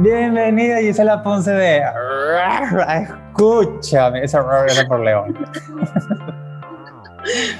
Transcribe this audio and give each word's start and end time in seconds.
Bienvenida 0.00 0.78
Gisela 0.78 1.20
Ponce 1.24 1.50
de... 1.50 1.82
Escúchame, 3.02 4.22
ese 4.22 4.36
era 4.36 4.86
por 4.86 5.00
León. 5.00 5.36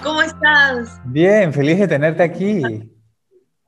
¿Cómo 0.01 0.23
estás? 0.23 1.01
Bien, 1.07 1.53
feliz 1.53 1.81
de 1.81 1.89
tenerte 1.89 2.23
aquí. 2.23 2.89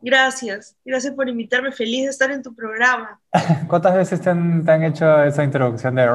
Gracias, 0.00 0.76
gracias 0.84 1.12
por 1.14 1.28
invitarme, 1.28 1.72
feliz 1.72 2.04
de 2.04 2.10
estar 2.10 2.30
en 2.30 2.44
tu 2.44 2.54
programa. 2.54 3.20
¿Cuántas 3.66 3.96
veces 3.96 4.20
te 4.20 4.30
han, 4.30 4.84
hecho 4.84 5.20
esa 5.24 5.42
introducción 5.42 5.96
de... 5.96 6.06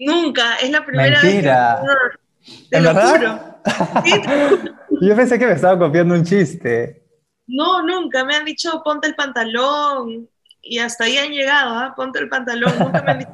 Nunca, 0.00 0.56
es 0.56 0.70
la 0.70 0.84
primera 0.84 1.22
Mentira. 1.22 1.80
vez 1.80 2.68
Te 2.70 2.80
lo 2.80 2.92
juro. 2.92 3.38
Yo 5.00 5.14
pensé 5.14 5.38
que 5.38 5.46
me 5.46 5.52
estaba 5.52 5.78
copiando 5.78 6.14
un 6.14 6.24
chiste. 6.24 7.04
No, 7.46 7.82
nunca, 7.82 8.24
me 8.24 8.34
han 8.34 8.44
dicho 8.44 8.82
ponte 8.82 9.06
el 9.06 9.14
pantalón, 9.14 10.28
y 10.64 10.78
hasta 10.78 11.04
ahí 11.04 11.18
han 11.18 11.30
llegado, 11.30 11.74
¿ah? 11.74 11.94
ponte 11.96 12.18
el 12.18 12.28
pantalón, 12.28 12.72
nunca 12.78 13.02
me 13.02 13.10
han 13.12 13.18
dicho 13.18 13.30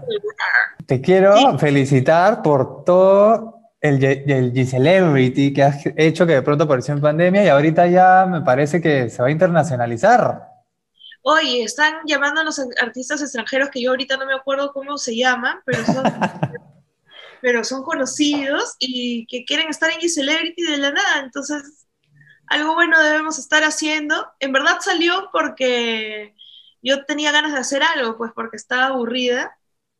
Te 0.86 1.00
quiero 1.00 1.58
felicitar 1.58 2.42
por 2.42 2.84
todo 2.84 3.60
el, 3.80 4.02
el 4.04 4.52
G-Celebrity 4.52 5.52
que 5.52 5.62
has 5.62 5.82
hecho, 5.96 6.26
que 6.26 6.34
de 6.34 6.42
pronto 6.42 6.64
apareció 6.64 6.94
en 6.94 7.00
pandemia 7.00 7.44
y 7.44 7.48
ahorita 7.48 7.86
ya 7.86 8.26
me 8.26 8.42
parece 8.42 8.80
que 8.80 9.08
se 9.08 9.22
va 9.22 9.28
a 9.28 9.30
internacionalizar. 9.30 10.50
Oye, 11.22 11.62
están 11.62 11.94
llamando 12.06 12.40
a 12.40 12.44
los 12.44 12.60
artistas 12.80 13.20
extranjeros 13.20 13.70
que 13.70 13.82
yo 13.82 13.90
ahorita 13.90 14.16
no 14.16 14.26
me 14.26 14.34
acuerdo 14.34 14.72
cómo 14.72 14.96
se 14.96 15.16
llaman, 15.16 15.60
pero 15.64 15.84
son, 15.84 16.04
pero 17.42 17.64
son 17.64 17.82
conocidos 17.82 18.76
y 18.78 19.26
que 19.26 19.44
quieren 19.44 19.68
estar 19.68 19.90
en 19.90 20.00
G-Celebrity 20.00 20.62
de 20.62 20.78
la 20.78 20.92
nada. 20.92 21.20
Entonces, 21.22 21.86
algo 22.46 22.74
bueno 22.74 23.00
debemos 23.02 23.38
estar 23.38 23.62
haciendo. 23.64 24.26
En 24.40 24.52
verdad 24.52 24.78
salió 24.80 25.28
porque 25.32 26.34
yo 26.82 27.04
tenía 27.04 27.32
ganas 27.32 27.52
de 27.52 27.58
hacer 27.58 27.82
algo, 27.82 28.16
pues 28.16 28.32
porque 28.34 28.56
estaba 28.56 28.86
aburrida, 28.86 29.56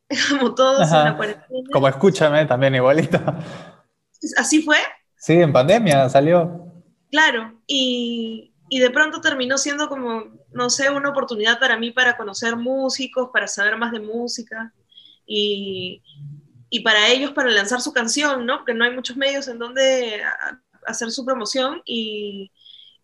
como 0.31 0.55
todos 0.55 0.91
en 0.91 1.05
la 1.05 1.17
cuarentena. 1.17 1.69
Como 1.73 1.89
escúchame, 1.89 2.47
también 2.47 2.75
igualito. 2.75 3.19
¿Así 4.37 4.63
fue? 4.63 4.77
Sí, 5.17 5.35
en 5.35 5.53
pandemia 5.53 6.09
salió. 6.09 6.67
Claro, 7.11 7.61
y, 7.67 8.55
y 8.69 8.79
de 8.79 8.91
pronto 8.91 9.21
terminó 9.21 9.59
siendo 9.59 9.89
como, 9.89 10.25
no 10.53 10.71
sé, 10.71 10.91
una 10.91 11.11
oportunidad 11.11 11.59
para 11.59 11.77
mí 11.77 11.91
para 11.91 12.17
conocer 12.17 12.57
músicos, 12.57 13.31
para 13.33 13.49
saber 13.49 13.77
más 13.77 13.93
de 13.93 14.01
música 14.01 14.73
y, 15.27 16.03
y 16.71 16.81
para 16.81 17.09
ellos 17.09 17.33
para 17.33 17.51
lanzar 17.51 17.81
su 17.81 17.93
canción, 17.93 18.47
¿no? 18.47 18.59
Porque 18.59 18.75
no 18.75 18.85
hay 18.85 18.95
muchos 18.95 19.17
medios 19.17 19.49
en 19.49 19.59
donde 19.59 20.23
hacer 20.87 21.11
su 21.11 21.25
promoción 21.25 21.83
y, 21.85 22.53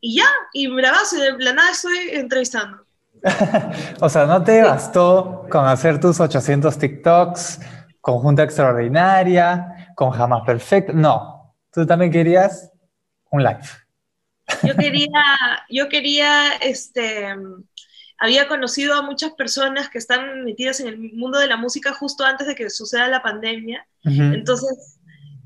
y 0.01 0.17
ya, 0.17 0.29
y 0.53 0.69
la 0.69 0.93
base 0.93 1.19
de 1.19 1.39
la 1.39 1.53
nada 1.53 1.73
estoy 1.73 1.97
entrevistando. 2.13 2.86
o 4.01 4.09
sea, 4.09 4.27
¿no 4.27 4.43
te 4.43 4.63
bastó 4.63 5.47
con 5.51 5.67
hacer 5.67 6.01
tus 6.01 6.21
800 6.21 6.79
TikToks, 6.79 7.61
con 8.01 8.19
Junta 8.19 8.43
Extraordinaria, 8.43 9.93
con 9.95 10.11
Jamás 10.11 10.43
Perfecto? 10.47 10.93
No, 10.93 11.55
tú 11.73 11.87
también 11.87 12.11
querías 12.11 12.71
un 13.31 13.43
live. 13.43 13.61
Yo 14.63 14.77
quería, 14.77 15.09
yo 15.69 15.89
quería, 15.89 16.53
este, 16.61 17.35
había 18.19 18.47
conocido 18.49 18.95
a 18.95 19.03
muchas 19.03 19.33
personas 19.33 19.89
que 19.89 19.99
están 19.99 20.45
metidas 20.45 20.81
en 20.81 20.89
el 20.89 20.99
mundo 21.15 21.39
de 21.39 21.49
la 21.49 21.57
música 21.57 21.93
justo 21.93 22.25
antes 22.25 22.47
de 22.47 22.55
que 22.55 22.71
suceda 22.71 23.09
la 23.09 23.23
pandemia. 23.23 23.87
Entonces, 24.05 25.01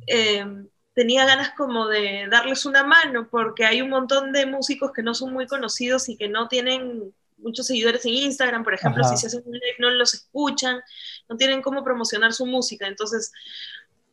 eh, 0.07 0.45
tenía 0.93 1.25
ganas 1.25 1.53
como 1.57 1.89
de 1.89 2.29
darles 2.31 2.67
una 2.67 2.85
mano, 2.85 3.29
porque 3.31 3.65
hay 3.65 3.81
un 3.81 3.89
montón 3.89 4.33
de 4.33 4.45
músicos 4.45 4.93
que 4.93 5.03
no 5.03 5.15
son 5.15 5.33
muy 5.33 5.47
conocidos 5.47 6.11
y 6.11 6.17
que 6.19 6.29
no 6.29 6.47
tienen 6.47 7.15
muchos 7.43 7.67
seguidores 7.67 8.05
en 8.05 8.15
Instagram, 8.15 8.65
por 8.65 8.75
ejemplo, 8.75 9.05
si 9.05 9.17
se 9.17 9.27
hacen 9.27 9.43
un 9.45 9.53
live 9.53 9.77
no 9.79 9.91
los 9.91 10.15
escuchan, 10.15 10.81
no 11.29 11.37
tienen 11.37 11.63
cómo 11.63 11.83
promocionar 11.83 12.33
su 12.33 12.47
música. 12.47 12.87
Entonces 12.87 13.33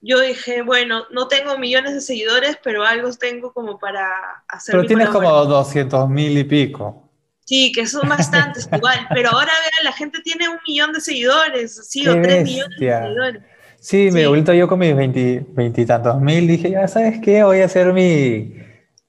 yo 0.02 0.20
dije, 0.20 0.61
bueno, 0.61 1.05
no 1.11 1.27
tengo 1.27 1.58
millones 1.58 1.93
de 1.93 2.02
seguidores, 2.02 2.58
pero 2.64 2.83
algo 2.83 3.11
tengo 3.14 3.52
como 3.54 3.80
para 3.80 4.10
hacer. 4.48 4.73
Pero 4.73 4.87
tienes 4.87 5.10
como 5.10 5.30
200 5.45 6.10
mil 6.10 6.37
y 6.37 6.43
pico. 6.43 7.04
Sí, 7.45 7.71
que 7.71 7.87
son 7.87 8.10
bastantes 8.10 8.67
igual, 8.73 9.08
pero 9.14 9.30
ahora 9.30 9.52
vean, 9.52 9.86
la 9.86 9.93
gente 9.93 10.20
tiene 10.21 10.49
un 10.49 10.58
millón 10.67 10.92
de 10.92 10.99
seguidores, 10.99 11.87
sí, 11.89 12.08
o 12.08 12.21
tres 12.21 12.43
millones 12.43 12.77
de 12.80 12.93
seguidores. 12.93 13.43
Sí, 13.80 14.10
me 14.11 14.23
he 14.23 14.27
vuelto 14.27 14.54
yo 14.54 14.67
con 14.67 14.80
mis 14.80 14.95
veintitantos 14.95 16.20
mil, 16.20 16.48
dije, 16.48 16.71
ya 16.71 16.87
sabes 16.87 17.20
qué, 17.21 17.43
voy 17.43 17.61
a 17.61 17.66
hacer 17.66 17.93
mi, 17.93 18.54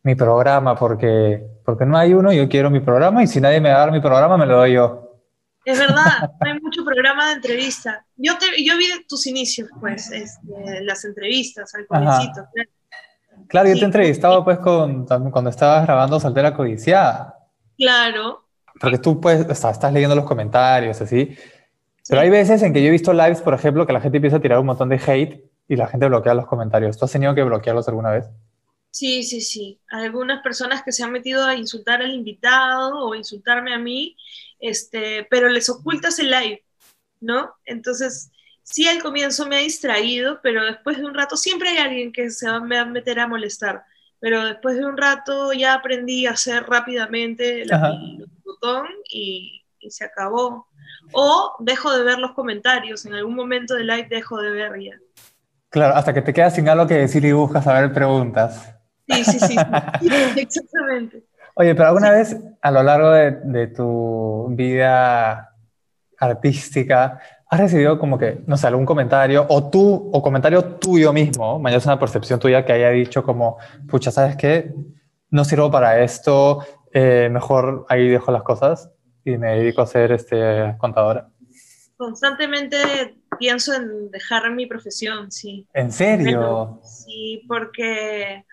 mi 0.03 0.15
programa 0.15 0.77
porque 0.77 1.43
porque 1.69 1.85
no 1.85 1.99
hay 1.99 2.15
uno, 2.15 2.33
yo 2.33 2.49
quiero 2.49 2.71
mi 2.71 2.81
programa 2.81 3.23
y 3.23 3.27
si 3.27 3.43
nadie 3.43 3.61
me 3.61 3.69
va 3.69 3.77
a 3.77 3.79
dar 3.81 3.93
mi 3.93 4.01
programa, 4.01 4.39
me 4.39 4.47
lo 4.47 4.57
doy 4.57 4.73
yo. 4.73 5.21
Es 5.67 5.79
verdad, 5.79 6.31
no 6.41 6.51
hay 6.51 6.59
mucho 6.61 6.83
programa 6.83 7.27
de 7.27 7.35
entrevista. 7.35 8.07
Yo, 8.17 8.39
te, 8.39 8.65
yo 8.65 8.79
vi 8.79 8.87
tus 9.07 9.27
inicios, 9.27 9.69
pues, 9.79 10.11
este, 10.11 10.81
las 10.81 11.05
entrevistas 11.05 11.75
al 11.75 11.87
codicito. 11.87 12.47
Claro, 13.49 13.69
yo 13.69 13.75
te 13.75 13.81
he 13.83 13.85
entrevistado, 13.85 14.43
pues, 14.43 14.61
con, 14.61 15.05
cuando 15.05 15.51
estabas 15.51 15.85
grabando 15.85 16.19
Saltera 16.19 16.55
Codiciada. 16.55 17.37
Claro. 17.77 18.47
Porque 18.81 18.97
tú, 18.97 19.21
pues, 19.21 19.41
estás, 19.41 19.73
estás 19.73 19.93
leyendo 19.93 20.17
los 20.17 20.25
comentarios, 20.25 20.99
así. 21.03 21.37
Pero 22.09 22.23
hay 22.23 22.31
veces 22.31 22.63
en 22.63 22.73
que 22.73 22.81
yo 22.81 22.89
he 22.89 22.93
visto 22.93 23.13
lives, 23.13 23.43
por 23.43 23.53
ejemplo, 23.53 23.87
que 23.87 23.93
la 23.93 24.01
gente 24.01 24.17
empieza 24.17 24.39
a 24.39 24.41
tirar 24.41 24.59
un 24.59 24.65
montón 24.65 24.89
de 24.89 24.99
hate 25.07 25.45
y 25.69 25.77
la 25.77 25.87
gente 25.87 26.09
bloquea 26.09 26.33
los 26.33 26.47
comentarios. 26.47 26.97
¿Tú 26.97 27.05
has 27.05 27.13
tenido 27.13 27.35
que 27.35 27.43
bloquearlos 27.43 27.87
alguna 27.89 28.09
vez? 28.13 28.31
Sí, 28.91 29.23
sí, 29.23 29.41
sí. 29.41 29.81
Algunas 29.91 30.43
personas 30.43 30.83
que 30.83 30.93
se 30.93 31.05
han 31.05 31.13
metido 31.13 31.45
a 31.45 31.55
insultar 31.55 32.03
al 32.03 32.13
invitado 32.13 32.99
o 32.99 33.15
insultarme 33.15 33.75
a 33.75 33.79
mí, 33.79 34.17
este, 34.59 35.27
pero 35.31 35.49
les 35.49 35.69
ocultas 35.69 36.19
el 36.19 36.31
live, 36.31 36.65
¿no? 37.21 37.55
Entonces, 37.65 38.31
sí 38.63 38.89
al 38.89 39.03
comienzo 39.03 39.47
me 39.47 39.57
ha 39.57 39.61
distraído, 39.61 40.41
pero 40.43 40.65
después 40.65 40.99
de 40.99 41.05
un 41.05 41.15
rato 41.15 41.37
siempre 41.37 41.71
hay 41.71 41.79
alguien 41.79 42.13
que 42.13 42.31
se 42.31 42.49
va 42.49 42.57
a 42.57 42.85
meter 42.85 43.21
a 43.21 43.29
molestar, 43.29 43.85
pero 44.21 44.45
después 44.45 44.77
de 44.77 44.85
un 44.85 44.97
rato 44.97 45.53
ya 45.53 45.75
aprendí 45.75 46.27
a 46.27 46.33
hacer 46.33 46.65
rápidamente 46.65 47.63
el 47.63 47.71
botón 48.45 48.87
y, 49.11 49.65
y, 49.79 49.91
se 49.91 50.05
acabó. 50.05 50.67
O 51.13 51.55
dejo 51.61 51.97
de 51.97 52.03
ver 52.03 52.19
los 52.19 52.33
comentarios, 52.33 53.07
en 53.07 53.15
algún 53.15 53.35
momento 53.35 53.75
del 53.75 53.87
live 53.87 54.09
dejo 54.11 54.41
de 54.41 54.51
ver 54.51 54.73
ya. 54.81 54.99
Claro, 55.71 55.95
hasta 55.95 56.13
que 56.13 56.23
te 56.23 56.33
quedas 56.33 56.55
sin 56.55 56.69
algo 56.69 56.87
que 56.87 56.95
decir 56.95 57.25
y 57.25 57.33
buscas 57.33 57.65
saber 57.65 57.93
preguntas. 57.93 58.78
Sí, 59.09 59.25
sí, 59.25 59.39
sí, 59.41 59.57
exactamente. 60.37 61.25
Oye, 61.55 61.75
pero 61.75 61.89
alguna 61.89 62.13
vez 62.13 62.37
a 62.63 62.71
lo 62.71 62.83
largo 62.83 63.11
de, 63.11 63.67
tu 63.69 64.47
vida 64.51 65.53
artística, 66.19 67.21
¿has 67.51 67.61
recibido 67.61 67.99
como 67.99 68.17
que, 68.17 68.43
no 68.47 68.57
sé, 68.57 68.69
algún 68.69 68.87
comentario 68.87 69.45
o 69.49 69.69
tú, 69.69 70.11
o 70.13 70.23
comentario 70.23 70.65
tuyo 70.77 71.13
mismo, 71.13 71.59
mañana 71.59 71.79
es 71.79 71.87
una 71.87 71.99
percepción 71.99 72.39
tuya 72.39 72.65
que 72.65 72.73
haya 72.73 72.91
dicho 72.91 73.25
como, 73.25 73.59
pucha, 73.89 74.11
¿sabes 74.13 74.37
qué? 74.37 74.73
No 75.31 75.45
sirvo 75.45 75.69
para 75.69 76.01
esto, 76.01 76.65
eh, 76.93 77.29
mejor 77.31 77.87
ahí 77.89 78.09
dejo 78.09 78.31
las 78.31 78.43
cosas 78.43 78.91
y 79.25 79.37
me 79.37 79.57
dedico 79.57 79.83
a 79.83 79.87
ser 79.87 80.13
este, 80.13 80.77
contadora. 80.79 81.29
Constantemente 81.97 83.17
pienso 83.37 83.75
en 83.75 84.13
dejar 84.13 84.49
mi 84.53 84.67
profesión, 84.67 85.33
sí. 85.33 85.67
¿En 85.75 85.91
serio? 85.91 86.81
sí, 86.85 87.45
porque 87.49 88.45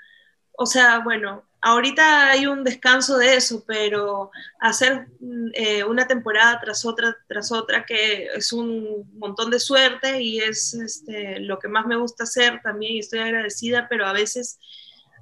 o 0.57 0.65
sea, 0.65 0.99
bueno, 0.99 1.43
ahorita 1.61 2.29
hay 2.29 2.45
un 2.45 2.63
descanso 2.63 3.17
de 3.17 3.35
eso, 3.35 3.63
pero 3.65 4.29
hacer 4.59 5.07
eh, 5.53 5.83
una 5.83 6.07
temporada 6.07 6.59
tras 6.59 6.85
otra, 6.85 7.17
tras 7.27 7.51
otra, 7.51 7.85
que 7.85 8.27
es 8.35 8.53
un 8.53 9.09
montón 9.17 9.49
de 9.49 9.59
suerte 9.59 10.21
y 10.21 10.37
es 10.37 10.75
este, 10.75 11.39
lo 11.39 11.57
que 11.57 11.67
más 11.67 11.87
me 11.87 11.95
gusta 11.95 12.23
hacer 12.23 12.61
también 12.61 12.93
y 12.93 12.99
estoy 12.99 13.19
agradecida, 13.19 13.87
pero 13.89 14.05
a 14.05 14.13
veces 14.13 14.59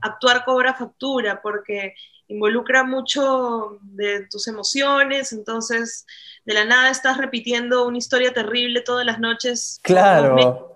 actuar 0.01 0.43
cobra 0.43 0.73
factura 0.73 1.41
porque 1.41 1.95
involucra 2.27 2.83
mucho 2.83 3.79
de 3.81 4.27
tus 4.27 4.47
emociones, 4.47 5.31
entonces 5.31 6.05
de 6.45 6.53
la 6.53 6.65
nada 6.65 6.89
estás 6.89 7.17
repitiendo 7.17 7.87
una 7.87 7.97
historia 7.97 8.33
terrible 8.33 8.81
todas 8.81 9.05
las 9.05 9.19
noches. 9.19 9.79
Claro. 9.81 10.72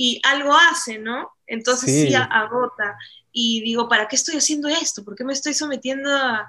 Y 0.00 0.22
algo 0.22 0.54
hace, 0.54 0.96
¿no? 0.96 1.32
Entonces 1.44 1.90
sí 1.90 2.14
agota 2.14 2.96
y 3.32 3.62
digo, 3.62 3.88
¿para 3.88 4.06
qué 4.06 4.14
estoy 4.14 4.36
haciendo 4.36 4.68
esto? 4.68 5.04
¿Por 5.04 5.16
qué 5.16 5.24
me 5.24 5.32
estoy 5.32 5.54
sometiendo 5.54 6.08
a, 6.14 6.48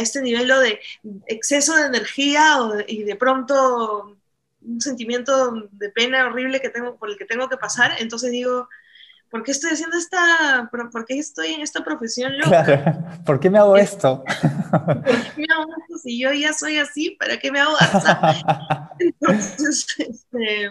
este 0.00 0.22
nivel 0.22 0.48
de 0.48 0.80
exceso 1.26 1.76
de 1.76 1.86
energía 1.86 2.56
y 2.88 3.02
de 3.02 3.16
pronto 3.16 4.16
un 4.62 4.80
sentimiento 4.80 5.68
de 5.70 5.90
pena 5.90 6.26
horrible 6.26 6.60
que 6.62 6.70
tengo, 6.70 6.96
por 6.96 7.10
el 7.10 7.18
que 7.18 7.26
tengo 7.26 7.46
que 7.50 7.58
pasar? 7.58 7.92
Entonces 7.98 8.30
digo, 8.30 8.70
¿por 9.30 9.42
qué 9.42 9.50
estoy 9.50 9.72
haciendo 9.72 9.98
esta, 9.98 10.70
por 10.70 11.04
qué 11.04 11.18
estoy 11.18 11.48
en 11.48 11.60
esta 11.60 11.84
profesión 11.84 12.38
loca? 12.38 12.64
Claro. 12.64 13.22
¿Por 13.26 13.38
qué 13.38 13.50
me 13.50 13.58
hago 13.58 13.76
esto? 13.76 14.24
¿Por 14.70 15.02
qué 15.02 15.32
me 15.36 15.46
hago 15.52 15.72
esto 15.78 15.98
si 16.02 16.18
yo 16.18 16.32
ya 16.32 16.54
soy 16.54 16.78
así? 16.78 17.16
¿Para 17.18 17.38
qué 17.38 17.52
me 17.52 17.60
hago 17.60 17.76
esto? 17.78 17.98
Entonces, 18.98 19.86
este, 19.98 20.70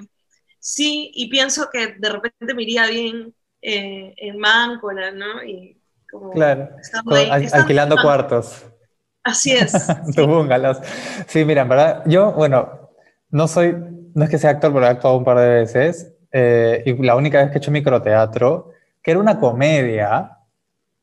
sí, 0.62 1.12
y 1.14 1.30
pienso 1.30 1.70
que 1.70 1.96
de 1.98 2.10
repente 2.10 2.54
me 2.54 2.64
iría 2.64 2.88
bien 2.88 3.34
eh, 3.62 4.14
en 4.16 4.38
Máncora, 4.38 5.12
¿no? 5.12 5.44
Y 5.44 5.82
como 6.10 6.32
claro, 6.32 6.70
alquilando 7.52 7.98
cuartos. 8.02 8.66
Así 9.24 9.52
es. 9.56 9.74
tu 10.16 10.26
bungalows. 10.26 10.80
Sí, 11.28 11.44
mira, 11.44 11.64
en 11.64 11.70
verdad, 11.70 12.04
yo, 12.06 12.32
bueno, 12.32 12.90
no 13.30 13.48
soy, 13.48 13.76
no 14.14 14.24
es 14.24 14.30
que 14.30 14.38
sea 14.38 14.52
actor, 14.52 14.74
pero 14.74 14.86
he 14.86 14.90
actuado 14.90 15.18
un 15.18 15.24
par 15.24 15.38
de 15.38 15.48
veces. 15.48 16.14
Eh, 16.32 16.84
y 16.86 17.04
la 17.04 17.16
única 17.16 17.40
vez 17.40 17.50
que 17.50 17.56
he 17.56 17.58
hecho 17.58 17.72
microteatro, 17.72 18.72
que 19.04 19.12
era 19.12 19.20
una 19.20 19.40
comedia, 19.40 20.38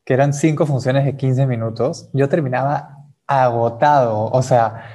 que 0.03 0.13
eran 0.13 0.33
cinco 0.33 0.65
funciones 0.65 1.05
de 1.05 1.15
15 1.15 1.45
minutos, 1.45 2.09
yo 2.13 2.27
terminaba 2.29 2.97
agotado, 3.27 4.25
o 4.25 4.41
sea, 4.41 4.89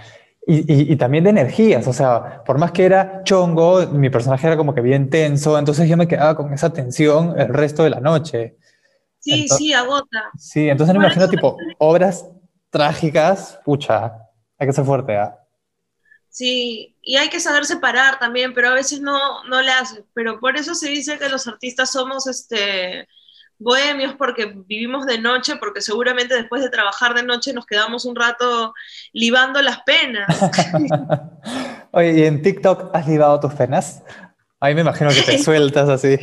y, 0.46 0.92
y, 0.92 0.96
también 0.96 1.24
de 1.24 1.30
energías, 1.30 1.86
o 1.86 1.92
sea, 1.92 2.44
por 2.44 2.58
más 2.58 2.72
que 2.72 2.84
era 2.84 3.22
chongo, 3.24 3.86
mi 3.86 4.10
personaje 4.10 4.46
era 4.46 4.56
como 4.56 4.74
que 4.74 4.82
bien 4.82 5.08
tenso, 5.08 5.58
entonces 5.58 5.88
yo 5.88 5.96
me 5.96 6.06
quedaba 6.06 6.36
con 6.36 6.52
esa 6.52 6.72
tensión 6.72 7.38
el 7.38 7.48
resto 7.48 7.82
de 7.82 7.90
la 7.90 8.00
noche. 8.00 8.58
Sí, 9.20 9.48
sí, 9.48 9.72
agota. 9.72 10.30
Sí, 10.38 10.68
entonces 10.68 10.94
me 10.94 11.00
imagino 11.00 11.28
tipo 11.28 11.56
obras 11.78 12.28
trágicas, 12.68 13.58
pucha, 13.64 14.12
hay 14.58 14.66
que 14.66 14.72
ser 14.72 14.84
fuerte, 14.84 15.16
¿ah? 15.16 15.38
Sí, 16.28 16.96
y 17.00 17.16
hay 17.16 17.28
que 17.30 17.38
saber 17.40 17.64
separar 17.64 18.18
también, 18.18 18.52
pero 18.52 18.68
a 18.68 18.74
veces 18.74 19.00
no, 19.00 19.44
no 19.44 19.62
le 19.62 19.70
hace. 19.70 20.04
Pero 20.14 20.40
por 20.40 20.56
eso 20.56 20.74
se 20.74 20.88
dice 20.88 21.16
que 21.16 21.28
los 21.28 21.46
artistas 21.46 21.92
somos 21.92 22.26
este, 22.26 23.06
bohemios 23.58 24.14
porque 24.16 24.46
vivimos 24.66 25.06
de 25.06 25.18
noche, 25.18 25.56
porque 25.56 25.80
seguramente 25.80 26.34
después 26.34 26.62
de 26.62 26.70
trabajar 26.70 27.14
de 27.14 27.22
noche 27.22 27.52
nos 27.52 27.66
quedamos 27.66 28.04
un 28.04 28.16
rato 28.16 28.74
libando 29.12 29.60
las 29.62 29.82
penas. 29.82 30.26
Oye, 31.92 32.18
¿y 32.18 32.22
en 32.24 32.42
TikTok 32.42 32.94
has 32.94 33.06
libado 33.06 33.40
tus 33.40 33.54
penas? 33.54 34.02
Ahí 34.60 34.74
me 34.74 34.80
imagino 34.80 35.10
que 35.10 35.22
te 35.22 35.38
sueltas 35.38 35.88
así. 35.88 36.18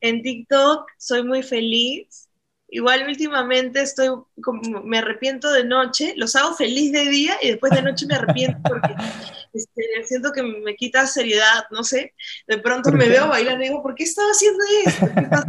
En 0.00 0.22
TikTok 0.22 0.88
soy 0.98 1.24
muy 1.24 1.42
feliz 1.42 2.28
Igual 2.68 3.06
últimamente 3.06 3.80
estoy, 3.80 4.08
como, 4.42 4.82
me 4.82 4.98
arrepiento 4.98 5.52
de 5.52 5.64
noche, 5.64 6.14
los 6.16 6.34
hago 6.34 6.54
feliz 6.54 6.92
de 6.92 7.06
día 7.06 7.36
y 7.40 7.50
después 7.50 7.72
de 7.72 7.82
noche 7.82 8.06
me 8.06 8.16
arrepiento 8.16 8.58
porque 8.68 8.92
este, 9.52 9.82
siento 10.04 10.32
que 10.32 10.42
me 10.42 10.74
quita 10.74 11.06
seriedad, 11.06 11.66
no 11.70 11.84
sé. 11.84 12.14
De 12.48 12.58
pronto 12.58 12.90
me 12.90 13.08
veo 13.08 13.28
bailando 13.28 13.64
y 13.64 13.68
digo, 13.68 13.82
¿por 13.82 13.94
qué 13.94 14.02
estaba 14.04 14.28
haciendo 14.30 14.64
esto? 14.84 15.06
¿Qué 15.14 15.22
pasó 15.22 15.46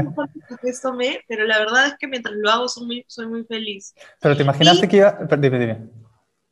esto 0.63 0.93
me? 0.93 1.21
Pero 1.27 1.45
la 1.45 1.59
verdad 1.59 1.87
es 1.87 1.95
que 1.99 2.07
mientras 2.07 2.35
lo 2.35 2.49
hago 2.51 2.67
soy 2.67 2.85
muy, 2.85 3.05
soy 3.07 3.27
muy 3.27 3.43
feliz. 3.45 3.95
Pero 4.21 4.35
te 4.35 4.43
imaginaste 4.43 4.87
que 4.87 4.97
iba... 4.97 5.17
Dime, 5.37 5.59
dime. 5.59 5.89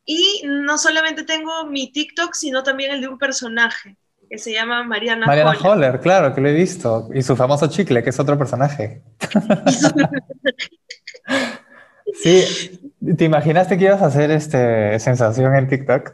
Y 0.06 0.44
no 0.45 0.77
solamente 0.77 1.23
tengo 1.23 1.65
mi 1.65 1.91
TikTok, 1.91 2.33
sino 2.33 2.63
también 2.63 2.91
el 2.91 3.01
de 3.01 3.07
un 3.07 3.17
personaje 3.17 3.97
que 4.30 4.38
se 4.38 4.51
llama 4.51 4.83
Mariana, 4.83 5.25
Mariana 5.25 5.57
Holler. 5.62 6.00
claro, 6.00 6.33
que 6.33 6.42
lo 6.42 6.50
he 6.50 6.54
visto. 6.54 7.10
Y 7.13 7.22
su 7.22 7.36
famoso 7.36 7.68
chicle, 7.68 8.04
que 8.04 8.10
es 8.10 8.19
otro 8.19 8.38
personaje. 8.38 9.01
sí, 12.13 12.80
¿te 13.18 13.25
imaginaste 13.25 13.77
que 13.77 13.86
ibas 13.86 14.01
a 14.01 14.07
hacer 14.07 14.31
este, 14.31 15.00
sensación 15.00 15.56
en 15.56 15.68
TikTok? 15.68 16.13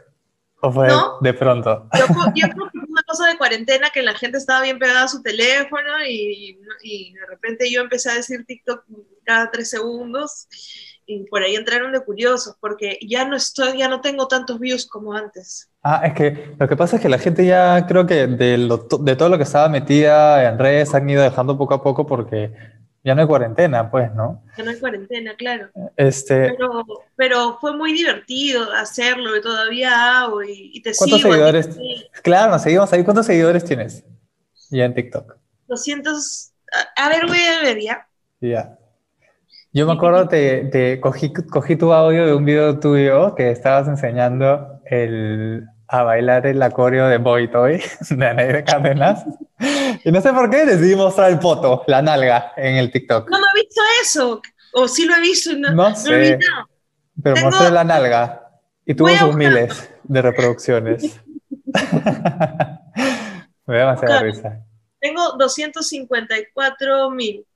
¿O 0.64 0.70
fue 0.70 0.88
de 1.20 1.34
pronto? 1.34 1.88
Yo, 1.94 2.06
yo, 2.36 2.48
creo 2.48 2.70
que 2.70 2.78
fue 2.78 2.88
una 2.88 3.02
cosa 3.04 3.26
de 3.26 3.36
cuarentena 3.36 3.90
que 3.90 4.02
la 4.02 4.14
gente 4.14 4.38
estaba 4.38 4.62
bien 4.62 4.78
pegada 4.78 5.04
a 5.04 5.08
su 5.08 5.20
teléfono 5.20 5.90
y, 6.08 6.56
y 6.84 7.12
de 7.14 7.26
repente 7.28 7.70
yo 7.70 7.80
empecé 7.80 8.10
a 8.10 8.14
decir 8.14 8.44
TikTok 8.46 8.84
cada 9.24 9.50
tres 9.50 9.70
segundos 9.70 10.46
y 11.14 11.24
por 11.24 11.42
ahí 11.42 11.54
entraron 11.54 11.92
de 11.92 12.00
curiosos, 12.00 12.56
porque 12.60 12.98
ya 13.06 13.24
no 13.24 13.36
estoy, 13.36 13.78
ya 13.78 13.88
no 13.88 14.00
tengo 14.00 14.28
tantos 14.28 14.58
views 14.58 14.86
como 14.86 15.12
antes. 15.12 15.70
Ah, 15.82 16.02
es 16.04 16.14
que 16.14 16.54
lo 16.58 16.68
que 16.68 16.76
pasa 16.76 16.96
es 16.96 17.02
que 17.02 17.08
la 17.08 17.18
gente 17.18 17.44
ya 17.44 17.86
creo 17.86 18.06
que 18.06 18.26
de, 18.26 18.78
de 19.00 19.16
todo 19.16 19.28
lo 19.28 19.36
que 19.36 19.44
estaba 19.44 19.68
metida 19.68 20.48
en 20.48 20.58
redes 20.58 20.94
han 20.94 21.08
ido 21.08 21.22
dejando 21.22 21.58
poco 21.58 21.74
a 21.74 21.82
poco 21.82 22.06
porque 22.06 22.52
ya 23.04 23.14
no 23.14 23.22
hay 23.22 23.26
cuarentena, 23.26 23.90
pues, 23.90 24.14
¿no? 24.14 24.44
Ya 24.56 24.64
no 24.64 24.70
hay 24.70 24.78
cuarentena, 24.78 25.34
claro. 25.36 25.70
Este... 25.96 26.50
Pero, 26.52 26.84
pero 27.16 27.58
fue 27.60 27.76
muy 27.76 27.92
divertido 27.92 28.72
hacerlo, 28.72 29.36
y 29.36 29.40
todavía 29.40 30.20
hago 30.20 30.42
y, 30.44 30.80
te 30.82 30.92
¿Cuántos 30.96 31.20
seguidores? 31.20 31.68
Claro, 32.22 32.52
nos 32.52 32.62
seguimos 32.62 32.92
ahí. 32.92 33.02
¿Cuántos 33.02 33.26
seguidores 33.26 33.64
tienes 33.64 34.04
ya 34.70 34.84
en 34.84 34.94
TikTok? 34.94 35.36
200, 35.66 36.52
a, 36.96 37.04
a 37.04 37.08
ver, 37.08 37.26
voy 37.26 37.38
a 37.38 37.62
ver 37.62 37.80
ya. 37.80 38.08
Ya. 38.40 38.78
Yo 39.74 39.86
me 39.86 39.94
acuerdo, 39.94 40.28
te, 40.28 40.64
te 40.66 41.00
cogí, 41.00 41.32
cogí, 41.32 41.76
tu 41.76 41.94
audio 41.94 42.26
de 42.26 42.34
un 42.34 42.44
video 42.44 42.78
tuyo 42.78 43.34
que 43.34 43.50
estabas 43.50 43.88
enseñando 43.88 44.82
el, 44.84 45.66
a 45.88 46.02
bailar 46.02 46.46
el 46.46 46.62
acorio 46.62 47.06
de 47.06 47.16
Boy 47.16 47.50
Toy 47.50 47.82
de 48.10 48.26
Anaide 48.26 48.64
Cárdenas. 48.64 49.24
Y 50.04 50.12
no 50.12 50.20
sé 50.20 50.30
por 50.34 50.50
qué 50.50 50.66
decidí 50.66 50.94
mostrar 50.94 51.30
el 51.30 51.40
foto, 51.40 51.84
la 51.86 52.02
nalga, 52.02 52.52
en 52.58 52.76
el 52.76 52.90
TikTok. 52.90 53.30
No 53.30 53.38
me 53.38 53.44
he 53.54 53.62
visto 53.62 53.80
eso. 54.02 54.42
O 54.74 54.86
sí 54.88 55.06
lo 55.06 55.16
he 55.16 55.20
visto. 55.20 55.56
No, 55.56 55.70
no 55.70 55.94
sé. 55.94 56.38
pero 57.22 57.40
mostré 57.42 57.70
la 57.70 57.84
nalga 57.84 58.42
y 58.84 58.94
tuvo 58.94 59.08
sus 59.08 59.34
miles 59.34 59.90
de 60.02 60.20
reproducciones. 60.22 61.18
me 63.66 63.78
da 63.78 63.86
demasiada 63.86 64.20
risa. 64.20 64.60
Tengo 65.00 65.32
254 65.38 67.10
mil. 67.10 67.46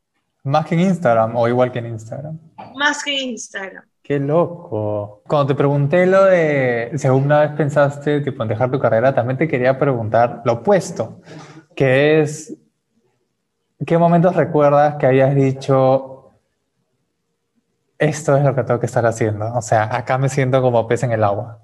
¿Más 0.46 0.64
que 0.64 0.76
en 0.76 0.82
Instagram 0.82 1.34
o 1.34 1.48
igual 1.48 1.72
que 1.72 1.80
en 1.80 1.86
Instagram? 1.86 2.38
Más 2.76 3.02
que 3.02 3.20
en 3.20 3.30
Instagram. 3.30 3.82
Qué 4.00 4.20
loco. 4.20 5.22
Cuando 5.26 5.48
te 5.48 5.54
pregunté 5.56 6.06
lo 6.06 6.24
de 6.24 6.92
si 6.94 7.08
alguna 7.08 7.40
vez 7.40 7.50
pensaste 7.56 8.20
tipo, 8.20 8.44
en 8.44 8.50
dejar 8.50 8.70
tu 8.70 8.78
carrera, 8.78 9.12
también 9.12 9.36
te 9.38 9.48
quería 9.48 9.76
preguntar 9.76 10.42
lo 10.44 10.52
opuesto, 10.52 11.20
que 11.74 12.20
es, 12.20 12.56
¿qué 13.84 13.98
momentos 13.98 14.36
recuerdas 14.36 14.94
que 15.00 15.06
hayas 15.06 15.34
dicho, 15.34 16.30
esto 17.98 18.36
es 18.36 18.44
lo 18.44 18.54
que 18.54 18.62
tengo 18.62 18.78
que 18.78 18.86
estar 18.86 19.04
haciendo? 19.04 19.52
O 19.52 19.62
sea, 19.62 19.96
acá 19.96 20.16
me 20.16 20.28
siento 20.28 20.62
como 20.62 20.86
pez 20.86 21.02
en 21.02 21.10
el 21.10 21.24
agua. 21.24 21.58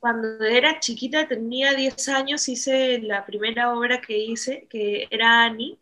Cuando 0.00 0.44
era 0.44 0.80
chiquita, 0.80 1.28
tenía 1.28 1.74
10 1.74 2.08
años, 2.08 2.48
hice 2.48 2.98
la 3.02 3.24
primera 3.24 3.72
obra 3.72 4.00
que 4.00 4.18
hice, 4.18 4.66
que 4.68 5.06
era 5.12 5.44
Annie 5.44 5.78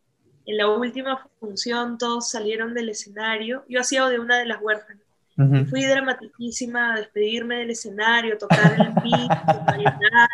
en 0.46 0.56
la 0.56 0.69
última 0.69 1.26
función 1.41 1.99
todos 1.99 2.31
salieron 2.31 2.75
del 2.75 2.91
escenario. 2.91 3.64
Yo 3.69 3.81
hacía 3.81 4.06
de 4.08 4.19
una 4.19 4.38
de 4.38 4.46
las 4.46 4.61
huérfanas. 4.61 5.02
Fui 5.69 5.85
dramaticísima 5.85 6.94
a 6.94 6.99
despedirme 6.99 7.56
del 7.56 7.70
escenario, 7.70 8.38
tocar 8.38 8.73
el 8.81 8.94
piso, 9.02 9.26
bailar. 9.67 10.29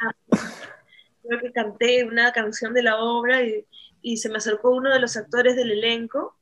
Creo 1.22 1.40
que 1.40 1.52
canté 1.52 2.04
una 2.04 2.32
canción 2.32 2.74
de 2.74 2.82
la 2.82 2.98
obra 2.98 3.42
y, 3.42 3.64
y, 4.02 4.18
se 4.18 4.28
me 4.28 4.36
acercó 4.36 4.70
uno 4.70 4.92
de 4.92 5.00
los 5.00 5.16
actores 5.16 5.56
del 5.56 5.70
elenco 5.70 6.36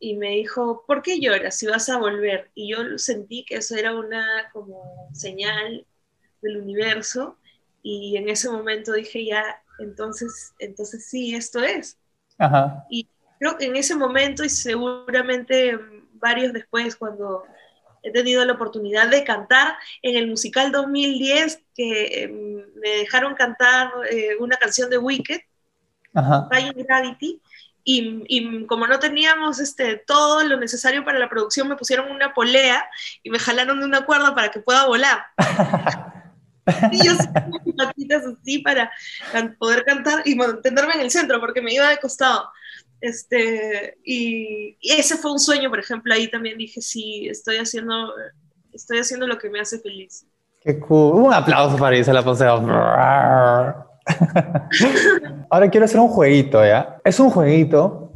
y 0.00 0.16
me 0.16 0.30
dijo, 0.30 0.84
¿por 0.88 1.02
qué 1.02 1.20
lloras 1.20 1.56
si 1.56 1.66
vas 1.66 1.88
a 1.88 1.98
volver? 1.98 2.50
Y 2.54 2.72
yo 2.72 2.98
sentí 2.98 3.44
que 3.44 3.56
eso 3.56 3.76
era 3.76 3.94
una 3.94 4.50
como 4.52 5.08
señal 5.12 5.86
del 6.42 6.56
universo 6.56 7.38
y 7.82 8.16
en 8.16 8.28
ese 8.28 8.50
momento 8.50 8.92
dije 8.92 9.24
ya, 9.24 9.62
entonces, 9.78 10.52
entonces 10.58 11.06
sí, 11.06 11.34
esto 11.36 11.62
es. 11.62 11.96
Y 12.88 13.08
creo 13.38 13.56
que 13.56 13.66
en 13.66 13.76
ese 13.76 13.94
momento 13.94 14.44
y 14.44 14.48
seguramente 14.48 15.78
varios 16.14 16.52
después, 16.52 16.96
cuando 16.96 17.44
he 18.02 18.12
tenido 18.12 18.44
la 18.44 18.52
oportunidad 18.52 19.08
de 19.08 19.24
cantar 19.24 19.74
en 20.02 20.16
el 20.16 20.28
musical 20.28 20.70
2010, 20.70 21.62
que 21.74 22.22
em, 22.22 22.64
me 22.76 22.90
dejaron 22.90 23.34
cantar 23.34 23.90
eh, 24.10 24.36
una 24.38 24.56
canción 24.56 24.88
de 24.90 24.98
Wicked, 24.98 25.40
Gravity, 26.12 27.40
y, 27.88 28.24
y, 28.26 28.66
como 28.66 28.86
no 28.86 28.98
teníamos 28.98 29.60
este, 29.60 29.96
todo 29.96 30.42
lo 30.42 30.56
necesario 30.56 31.04
para 31.04 31.20
la 31.20 31.28
producción, 31.28 31.68
me 31.68 31.76
pusieron 31.76 32.10
una 32.10 32.34
polea 32.34 32.88
y 33.22 33.30
me 33.30 33.38
jalaron 33.38 33.78
de 33.78 33.86
una 33.86 34.04
cuerda 34.04 34.34
para 34.34 34.50
que 34.50 34.60
pueda 34.60 34.86
volar. 34.86 35.26
Y 36.90 37.06
yo 37.06 37.12
patitas 37.76 38.24
así 38.24 38.58
para 38.58 38.90
poder 39.58 39.84
cantar 39.84 40.22
y 40.24 40.34
mantenerme 40.34 40.94
en 40.94 41.02
el 41.02 41.10
centro 41.10 41.40
porque 41.40 41.62
me 41.62 41.72
iba 41.72 41.88
de 41.90 41.98
costado. 41.98 42.48
Este, 43.00 43.98
y, 44.04 44.76
ese 44.80 45.16
fue 45.16 45.32
un 45.32 45.38
sueño, 45.38 45.70
por 45.70 45.78
ejemplo, 45.78 46.12
ahí 46.12 46.28
también 46.28 46.58
dije, 46.58 46.80
sí, 46.80 47.28
estoy 47.28 47.58
haciendo, 47.58 48.12
estoy 48.72 48.98
haciendo 48.98 49.26
lo 49.26 49.38
que 49.38 49.50
me 49.50 49.60
hace 49.60 49.78
feliz. 49.78 50.26
Qué 50.60 50.80
cool. 50.80 51.24
Un 51.24 51.32
aplauso 51.32 51.76
para 51.76 51.96
la 51.96 52.24
Poseo. 52.24 52.56
Ahora 55.50 55.70
quiero 55.70 55.84
hacer 55.84 56.00
un 56.00 56.08
jueguito, 56.08 56.64
¿ya? 56.64 56.98
Es 57.04 57.20
un 57.20 57.30
jueguito 57.30 58.12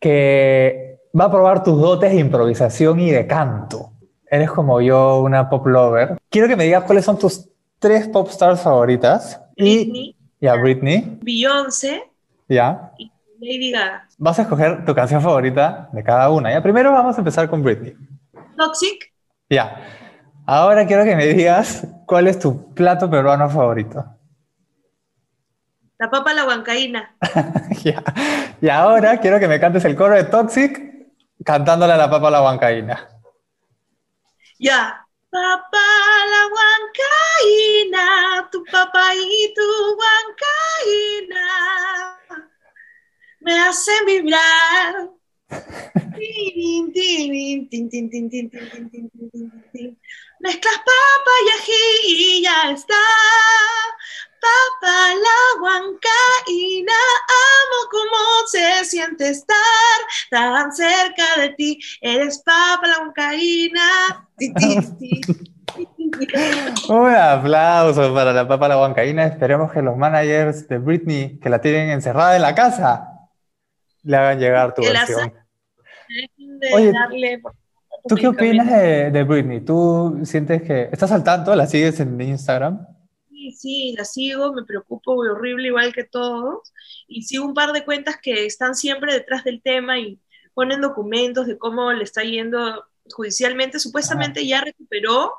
que 0.00 1.00
va 1.18 1.24
a 1.24 1.30
probar 1.30 1.62
tus 1.62 1.80
dotes 1.80 2.10
de 2.12 2.18
improvisación 2.18 3.00
y 3.00 3.10
de 3.10 3.26
canto 3.26 3.97
eres 4.30 4.50
como 4.50 4.80
yo, 4.80 5.20
una 5.20 5.48
pop 5.48 5.66
lover. 5.66 6.18
Quiero 6.30 6.48
que 6.48 6.56
me 6.56 6.64
digas 6.64 6.84
cuáles 6.84 7.04
son 7.04 7.18
tus 7.18 7.48
tres 7.78 8.08
pop 8.08 8.28
stars 8.28 8.60
favoritas. 8.60 9.40
Britney. 9.56 10.16
ya, 10.40 10.54
Britney. 10.54 11.18
Beyoncé. 11.22 12.10
Ya. 12.48 12.92
Y 12.98 13.10
Lady 13.40 13.70
Gaga. 13.70 14.06
Vas 14.18 14.38
a 14.38 14.42
escoger 14.42 14.84
tu 14.84 14.94
canción 14.94 15.20
favorita 15.22 15.88
de 15.92 16.02
cada 16.02 16.30
una. 16.30 16.52
Ya, 16.52 16.62
primero 16.62 16.92
vamos 16.92 17.16
a 17.16 17.18
empezar 17.18 17.48
con 17.48 17.62
Britney. 17.62 17.94
Toxic. 18.56 19.12
Ya. 19.50 19.76
Ahora 20.46 20.86
quiero 20.86 21.04
que 21.04 21.14
me 21.14 21.26
digas 21.26 21.86
cuál 22.06 22.26
es 22.26 22.38
tu 22.38 22.72
plato 22.74 23.10
peruano 23.10 23.48
favorito. 23.48 24.04
La 25.98 26.10
papa 26.10 26.32
la 26.32 26.46
huancaína. 26.46 27.16
ya. 27.82 28.02
Y 28.60 28.68
ahora 28.68 29.18
quiero 29.18 29.38
que 29.38 29.48
me 29.48 29.60
cantes 29.60 29.84
el 29.84 29.96
coro 29.96 30.14
de 30.14 30.24
Toxic 30.24 30.88
cantándole 31.44 31.92
a 31.92 31.96
la 31.96 32.10
papa 32.10 32.30
la 32.30 32.42
huancaína. 32.42 33.08
Ya. 34.58 35.04
Papá 35.30 35.88
la 36.30 36.48
huancaína, 36.52 38.48
tu 38.50 38.64
papá 38.64 39.14
y 39.14 39.52
tu 39.54 39.62
huancaína 39.98 41.46
me 43.40 43.60
hacen 43.60 44.04
vibrar. 44.06 45.10
Mezclas 50.40 50.78
papa 50.78 51.32
y 51.44 51.48
ají 51.58 51.82
y 52.04 52.42
ya 52.42 52.70
está. 52.70 52.94
Papa 54.40 55.14
la 55.14 55.62
huancaína, 55.62 56.92
amo 57.28 57.78
cómo 57.90 58.46
se 58.46 58.84
siente 58.84 59.30
estar 59.30 59.56
tan 60.30 60.72
cerca 60.72 61.40
de 61.40 61.50
ti. 61.50 61.78
Eres 62.00 62.42
papa 62.44 62.86
la 62.86 62.98
huancaína. 63.00 64.28
Un 66.88 67.14
aplauso 67.14 68.14
para 68.14 68.32
la 68.32 68.46
papa 68.48 68.68
la 68.68 68.78
huancaína. 68.78 69.26
Esperemos 69.26 69.72
que 69.72 69.82
los 69.82 69.96
managers 69.96 70.68
de 70.68 70.78
Britney 70.78 71.38
que 71.38 71.50
la 71.50 71.60
tienen 71.60 71.90
encerrada 71.90 72.36
en 72.36 72.42
la 72.42 72.54
casa 72.54 73.28
le 74.02 74.16
hagan 74.16 74.38
llegar 74.38 74.74
tu 74.74 74.82
versión. 74.82 75.32
Oye, 76.72 76.92
¿tú 78.06 78.14
qué 78.14 78.28
opinas 78.28 78.70
de, 78.70 79.10
de, 79.10 79.24
Britney? 79.24 79.60
¿Tú 79.60 80.20
sientes 80.24 80.62
que 80.62 80.88
estás 80.90 81.12
al 81.12 81.22
tanto? 81.22 81.54
¿La 81.54 81.66
sigues 81.66 82.00
en 82.00 82.20
Instagram? 82.20 82.86
Sí, 83.50 83.56
sí, 83.56 83.94
la 83.96 84.04
sigo, 84.04 84.52
me 84.52 84.64
preocupo 84.64 85.12
horrible 85.12 85.68
igual 85.68 85.92
que 85.92 86.04
todos. 86.04 86.72
Y 87.06 87.22
sigo 87.22 87.44
un 87.44 87.54
par 87.54 87.72
de 87.72 87.84
cuentas 87.84 88.16
que 88.20 88.46
están 88.46 88.74
siempre 88.74 89.12
detrás 89.12 89.44
del 89.44 89.62
tema 89.62 89.98
y 89.98 90.20
ponen 90.54 90.80
documentos 90.80 91.46
de 91.46 91.56
cómo 91.56 91.92
le 91.92 92.04
está 92.04 92.22
yendo 92.22 92.84
judicialmente. 93.10 93.78
Supuestamente 93.78 94.46
ya 94.46 94.60
recuperó 94.60 95.34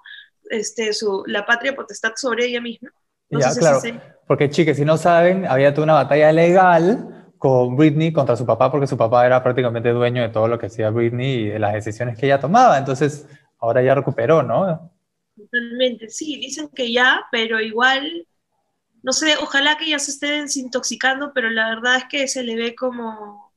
este, 0.49 0.93
su, 0.93 1.23
la 1.27 1.45
patria 1.45 1.75
potestad 1.75 2.13
sobre 2.15 2.45
ella 2.45 2.61
misma. 2.61 2.89
ya, 3.29 3.53
claro. 3.53 3.79
Porque, 4.27 4.49
chicas, 4.49 4.77
si 4.77 4.85
no 4.85 4.97
saben, 4.97 5.45
había 5.45 5.73
toda 5.73 5.85
una 5.85 5.93
batalla 5.93 6.31
legal 6.31 7.31
con 7.37 7.75
Britney 7.75 8.11
contra 8.11 8.35
su 8.35 8.45
papá, 8.45 8.71
porque 8.71 8.87
su 8.87 8.97
papá 8.97 9.25
era 9.25 9.41
prácticamente 9.41 9.89
dueño 9.89 10.21
de 10.21 10.29
todo 10.29 10.47
lo 10.47 10.59
que 10.59 10.67
hacía 10.67 10.89
Britney 10.89 11.35
y 11.35 11.49
de 11.49 11.59
las 11.59 11.73
decisiones 11.73 12.17
que 12.17 12.25
ella 12.25 12.39
tomaba. 12.39 12.77
Entonces, 12.77 13.27
ahora 13.59 13.81
ya 13.81 13.95
recuperó, 13.95 14.43
¿no? 14.43 14.91
Totalmente, 15.39 16.09
sí, 16.09 16.35
dicen 16.37 16.69
que 16.69 16.91
ya, 16.91 17.25
pero 17.31 17.61
igual, 17.61 18.27
no 19.01 19.13
sé, 19.13 19.37
ojalá 19.37 19.77
que 19.77 19.89
ya 19.89 19.99
se 19.99 20.11
estén 20.11 20.43
desintoxicando, 20.43 21.31
pero 21.33 21.49
la 21.49 21.69
verdad 21.69 21.97
es 21.97 22.05
que 22.09 22.27
se 22.27 22.43
le 22.43 22.55
ve 22.55 22.75
como, 22.75 23.53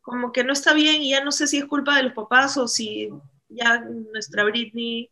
como 0.00 0.32
que 0.32 0.42
no 0.42 0.52
está 0.52 0.72
bien 0.72 1.02
y 1.02 1.10
ya 1.10 1.22
no 1.22 1.30
sé 1.30 1.46
si 1.46 1.58
es 1.58 1.66
culpa 1.66 1.96
de 1.96 2.04
los 2.04 2.14
papás 2.14 2.56
o 2.56 2.66
si 2.66 3.10
ya 3.48 3.80
nuestra 3.80 4.44
Britney, 4.44 5.10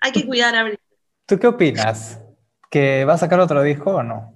hay 0.00 0.12
que 0.12 0.26
cuidar 0.26 0.54
a 0.54 0.64
Britney. 0.64 0.98
¿Tú 1.26 1.38
qué 1.38 1.46
opinas? 1.46 2.20
¿Que 2.70 3.06
va 3.06 3.14
a 3.14 3.18
sacar 3.18 3.40
otro 3.40 3.62
disco 3.62 3.96
o 3.96 4.02
no? 4.02 4.34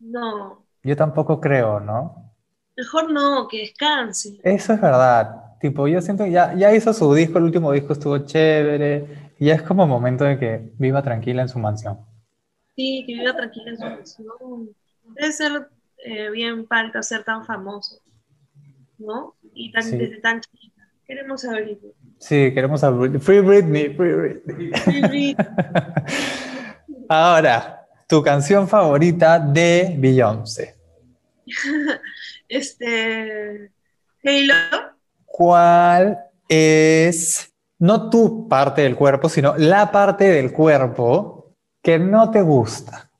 No, 0.00 0.66
yo 0.82 0.96
tampoco 0.96 1.40
creo, 1.40 1.80
¿no? 1.80 2.34
Mejor 2.76 3.12
no, 3.12 3.46
que 3.48 3.58
descanse. 3.58 4.40
Eso 4.42 4.72
es 4.72 4.80
verdad. 4.80 5.58
Tipo, 5.60 5.86
yo 5.86 6.00
siento 6.00 6.24
que 6.24 6.30
ya, 6.30 6.54
ya 6.54 6.74
hizo 6.74 6.92
su 6.94 7.12
disco, 7.12 7.38
el 7.38 7.44
último 7.44 7.72
disco 7.72 7.92
estuvo 7.92 8.18
chévere, 8.18 9.29
y 9.40 9.50
es 9.50 9.62
como 9.62 9.86
momento 9.86 10.24
de 10.24 10.38
que 10.38 10.70
viva 10.78 11.02
tranquila 11.02 11.40
en 11.40 11.48
su 11.48 11.58
mansión. 11.58 11.98
Sí, 12.76 13.04
que 13.06 13.14
viva 13.14 13.34
tranquila 13.34 13.70
en 13.70 13.78
su 13.78 13.84
mansión. 13.84 14.76
Debe 15.14 15.32
ser 15.32 15.68
eh, 16.04 16.30
bien 16.30 16.66
falta 16.66 17.02
ser 17.02 17.24
tan 17.24 17.44
famoso, 17.46 18.02
¿no? 18.98 19.34
Y 19.54 19.72
tan, 19.72 19.90
desde 19.90 20.20
tan 20.20 20.42
chiquita. 20.42 20.82
Queremos 21.06 21.42
a 21.46 21.52
Britney. 21.52 21.92
Sí, 22.18 22.52
queremos 22.52 22.84
a 22.84 22.90
Britney. 22.90 23.18
Free 23.18 23.40
Britney, 23.40 23.94
free 23.94 24.12
Britney. 24.12 24.72
Free 24.72 25.00
Britney. 25.00 25.36
Ahora, 27.08 27.86
tu 28.06 28.22
canción 28.22 28.68
favorita 28.68 29.38
de 29.38 29.96
Beyoncé. 29.98 30.76
este. 32.48 33.72
Halo. 34.22 34.94
¿Cuál 35.24 36.18
es, 36.46 37.49
no 37.80 38.10
tu 38.10 38.46
parte 38.46 38.82
del 38.82 38.94
cuerpo, 38.94 39.28
sino 39.28 39.56
la 39.56 39.90
parte 39.90 40.24
del 40.24 40.52
cuerpo 40.52 41.54
que 41.82 41.98
no 41.98 42.30
te 42.30 42.42
gusta? 42.42 43.10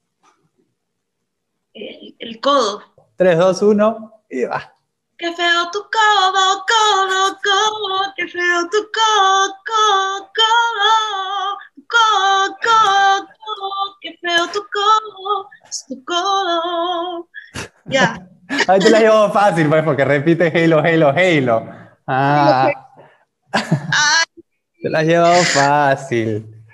El, 1.73 2.41
codo. 2.41 2.83
3, 3.17 3.39
2, 3.39 3.63
1 3.63 4.23
y 4.31 4.45
va. 4.45 4.75
Qué 5.17 5.33
feo 5.33 5.71
tu 5.73 5.79
codo, 5.81 6.65
codo, 6.67 7.39
codo, 7.43 8.13
qué 8.17 8.27
feo 8.29 8.69
tu 8.71 8.79
codo, 8.93 9.55
codo, 9.67 10.31
codo, 11.89 12.57
codo, 12.59 13.27
codo, 13.27 13.97
qué 14.01 14.19
feo 14.21 14.47
tu 14.53 14.61
codo, 14.61 15.49
es 15.69 15.87
tu 15.87 16.05
codo. 16.05 17.29
Ya. 17.87 18.27
Ahí 18.67 18.81
te 18.81 18.91
la 18.91 19.01
llevo 19.01 19.31
fácil, 19.31 19.69
pues, 19.69 19.85
porque 19.85 20.05
repite 20.05 20.49
Halo, 20.49 20.81
Halo, 20.81 21.09
Halo. 21.09 21.67
Ah. 22.07 22.71
Te 24.91 24.95
la 24.95 24.99
has 24.99 25.07
llevado 25.07 25.45
fácil. 25.45 26.65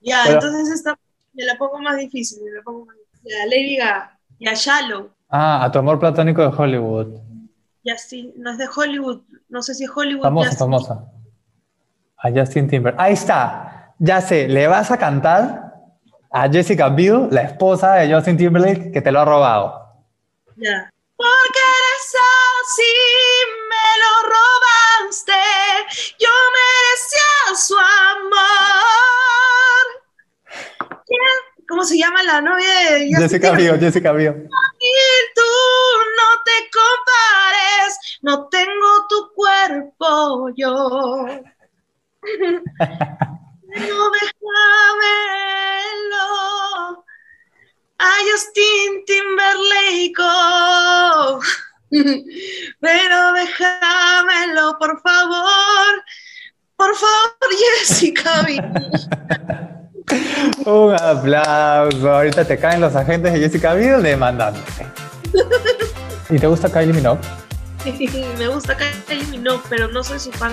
Ya, 0.00 0.24
entonces 0.26 0.70
esta 0.70 0.98
me 1.32 1.44
la 1.44 1.56
pongo 1.56 1.78
más 1.78 1.96
difícil, 1.96 2.42
me 2.42 2.50
la 2.50 2.62
pongo 2.62 2.84
más 2.84 2.96
difícil. 2.96 3.30
Ya, 3.30 3.46
Lady 3.46 3.76
Gaga, 3.76 4.18
ya 4.40 4.54
Shallow. 4.54 5.10
Ah, 5.28 5.64
a 5.64 5.70
tu 5.70 5.78
amor 5.78 6.00
platónico 6.00 6.42
de 6.42 6.48
Hollywood. 6.48 7.20
Justin, 7.84 8.32
no 8.38 8.50
es 8.50 8.58
de 8.58 8.66
Hollywood, 8.74 9.22
no 9.48 9.62
sé 9.62 9.72
si 9.76 9.84
es 9.84 9.90
Hollywood. 9.94 10.24
Famosa, 10.24 10.56
famosa. 10.56 11.04
A 12.18 12.30
Justin 12.32 12.66
Timber. 12.66 12.92
Ahí 12.98 13.12
está, 13.12 13.94
ya 14.00 14.20
sé, 14.20 14.48
le 14.48 14.66
vas 14.66 14.90
a 14.90 14.98
cantar 14.98 15.74
a 16.32 16.50
Jessica 16.50 16.88
Biel, 16.88 17.28
la 17.30 17.42
esposa 17.42 17.94
de 17.94 18.12
Justin 18.12 18.36
Timberlake, 18.36 18.90
que 18.90 19.00
te 19.00 19.12
lo 19.12 19.20
ha 19.20 19.24
robado. 19.24 19.80
Ya. 20.56 20.90
Porque 21.14 21.60
eres 21.60 22.16
así, 22.64 22.82
la 32.26 32.40
novia 32.40 32.92
de 32.92 33.08
Jessica 33.14 33.52
Biel, 33.52 33.78
Jessica 33.78 34.12
Biel. 34.12 34.48
Y 34.80 34.96
tú 35.34 35.42
no 36.18 36.28
te 36.44 36.70
compares, 36.72 38.18
no 38.22 38.48
tengo 38.48 39.06
tu 39.08 39.32
cuerpo 39.34 40.50
yo. 40.56 40.68
no 43.66 44.10
déjamelo 44.10 45.04
a 47.98 48.10
Justin 48.30 49.04
Timberlake. 49.06 50.22
Pero 52.80 53.32
déjamelo, 53.32 54.78
por 54.78 55.00
favor. 55.00 56.04
Por 56.76 56.94
favor, 56.96 57.50
Jessica. 57.78 58.46
Un 60.66 60.94
aplauso. 60.94 62.10
Ahorita 62.10 62.44
te 62.44 62.58
caen 62.58 62.80
los 62.80 62.94
agentes 62.96 63.32
de 63.32 63.38
Jessica 63.40 63.74
Biel 63.74 64.02
demandándote. 64.02 64.86
¿Y 66.30 66.38
te 66.38 66.46
gusta 66.46 66.70
Kylie 66.70 66.92
Minogue? 66.92 67.20
me 68.38 68.48
gusta 68.48 68.76
Kylie 68.76 69.26
Minogue, 69.26 69.62
pero 69.68 69.88
no 69.88 70.02
soy 70.02 70.18
su 70.18 70.32
fan 70.32 70.52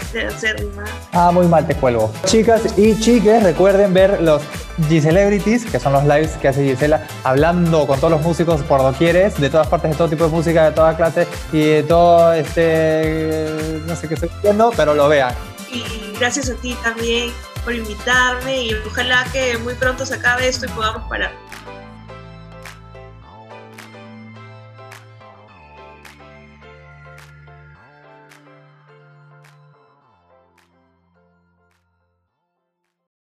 este, 0.00 0.26
acérrima. 0.26 0.84
Ah, 1.12 1.30
muy 1.32 1.46
mal 1.46 1.66
te 1.66 1.74
cuelgo. 1.74 2.12
Chicas 2.26 2.62
y 2.76 2.98
chiques, 3.00 3.42
recuerden 3.42 3.92
ver 3.92 4.20
los 4.22 4.42
G-Celebrities, 4.88 5.64
que 5.64 5.80
son 5.80 5.92
los 5.92 6.04
lives 6.04 6.36
que 6.40 6.48
hace 6.48 6.64
Gisela, 6.64 7.04
hablando 7.24 7.86
con 7.86 7.98
todos 7.98 8.12
los 8.12 8.22
músicos 8.22 8.62
por 8.62 8.80
doquieres, 8.80 9.40
de 9.40 9.50
todas 9.50 9.66
partes, 9.66 9.90
de 9.90 9.96
todo 9.96 10.08
tipo 10.08 10.24
de 10.24 10.30
música, 10.30 10.66
de 10.66 10.72
toda 10.72 10.96
clase 10.96 11.26
y 11.52 11.60
de 11.60 11.82
todo 11.82 12.32
este. 12.32 13.82
No 13.86 13.96
sé 13.96 14.06
qué 14.06 14.14
estoy 14.14 14.28
diciendo, 14.28 14.72
pero 14.76 14.94
lo 14.94 15.08
vean. 15.08 15.34
Y 15.72 15.84
gracias 16.18 16.50
a 16.50 16.54
ti 16.54 16.76
también 16.82 17.32
por 17.58 17.74
invitarme 17.74 18.62
y 18.62 18.74
ojalá 18.74 19.24
que 19.32 19.58
muy 19.58 19.74
pronto 19.74 20.04
se 20.06 20.14
acabe 20.14 20.48
esto 20.48 20.66
y 20.66 20.68
podamos 20.70 21.08
parar. 21.08 21.32